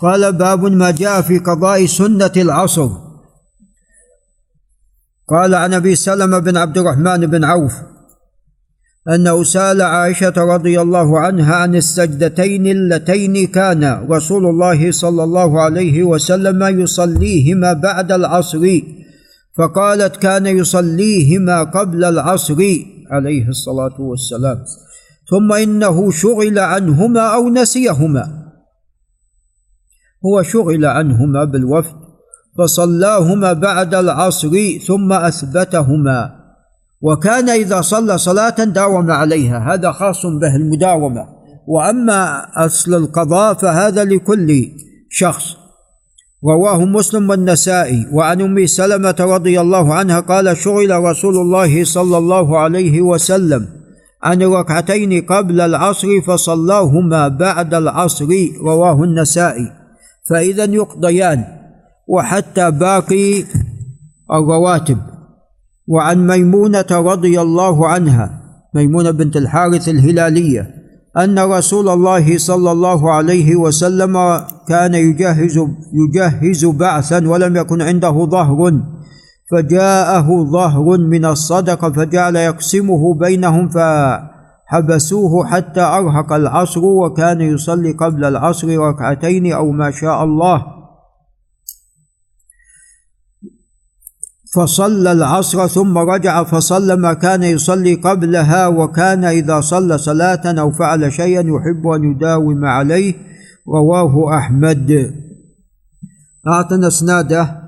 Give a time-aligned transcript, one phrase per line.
[0.00, 2.88] قال باب ما جاء في قضاء سنة العصر.
[5.28, 7.72] قال عن أبي سلمة بن عبد الرحمن بن عوف
[9.08, 16.02] انه سال عائشة رضي الله عنها عن السجدتين اللتين كان رسول الله صلى الله عليه
[16.02, 18.80] وسلم يصليهما بعد العصر
[19.58, 22.62] فقالت كان يصليهما قبل العصر
[23.10, 24.64] عليه الصلاة والسلام
[25.30, 28.45] ثم إنه شغل عنهما أو نسيهما.
[30.24, 32.06] هو شغل عنهما بالوفد
[32.58, 34.50] فصلاهما بعد العصر
[34.86, 36.30] ثم أثبتهما.
[37.02, 41.26] وكان إذا صلى صلاة داوم عليها هذا خاص به المداومة.
[41.68, 44.68] وأما أصل القضاء فهذا لكل
[45.10, 45.56] شخص.
[46.44, 48.06] رواه مسلم والنسائي.
[48.12, 53.66] وعن أم سلمة رضي الله عنها قال شغل رسول الله صلى الله عليه وسلم
[54.22, 58.28] عن ركعتين قبل العصر فصلاهما بعد العصر
[58.60, 59.75] رواه النسائي.
[60.30, 61.44] فإذا يقضيان
[62.08, 63.44] وحتى باقي
[64.32, 64.98] الرواتب.
[65.88, 68.40] وعن ميمونة رضي الله عنها
[68.74, 70.70] ميمونة بنت الحارث الهلالية
[71.18, 75.60] أن رسول الله صلى الله عليه وسلم كان يجهز
[75.92, 78.80] يجهز بعثا ولم يكن عنده ظهر
[79.52, 83.68] فجاءه ظهر من الصدقة فجعل يقسمه بينهم
[84.70, 90.66] فحبسوه حتى أرهق العصر وكان يصلي قبل العصر ركعتين أو ما شاء الله.
[94.54, 101.12] فصلى العصر ثم رجع فصلى ما كان يصلي قبلها وكان إذا صلى صلاة أو فعل
[101.12, 103.14] شيئا يحب أن يداوم عليه.
[103.68, 105.14] رواه أحمد.
[106.48, 107.65] أعطنا إسناده.